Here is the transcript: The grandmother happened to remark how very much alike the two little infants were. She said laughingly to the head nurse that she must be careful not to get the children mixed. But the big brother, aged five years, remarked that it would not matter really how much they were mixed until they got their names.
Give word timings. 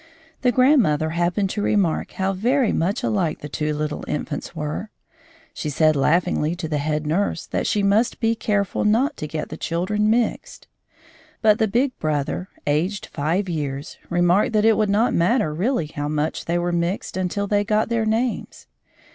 The 0.41 0.51
grandmother 0.51 1.11
happened 1.11 1.51
to 1.51 1.61
remark 1.61 2.13
how 2.13 2.33
very 2.33 2.73
much 2.73 3.03
alike 3.03 3.41
the 3.41 3.47
two 3.47 3.71
little 3.75 4.03
infants 4.07 4.55
were. 4.55 4.89
She 5.53 5.69
said 5.69 5.95
laughingly 5.95 6.55
to 6.55 6.67
the 6.67 6.79
head 6.79 7.05
nurse 7.05 7.45
that 7.45 7.67
she 7.67 7.83
must 7.83 8.19
be 8.19 8.33
careful 8.33 8.83
not 8.83 9.15
to 9.17 9.27
get 9.27 9.49
the 9.49 9.57
children 9.57 10.09
mixed. 10.09 10.67
But 11.43 11.59
the 11.59 11.67
big 11.67 11.95
brother, 11.99 12.49
aged 12.65 13.05
five 13.13 13.47
years, 13.47 13.99
remarked 14.09 14.53
that 14.53 14.65
it 14.65 14.75
would 14.75 14.89
not 14.89 15.13
matter 15.13 15.53
really 15.53 15.85
how 15.85 16.07
much 16.07 16.45
they 16.45 16.57
were 16.57 16.71
mixed 16.71 17.15
until 17.15 17.45
they 17.45 17.63
got 17.63 17.89
their 17.89 18.07
names. 18.07 18.65